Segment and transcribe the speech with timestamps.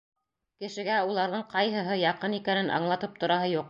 [0.63, 3.59] Кешегә уларҙың ҡайһыһы яҡын икәнен аңлатып тораһы юҡ.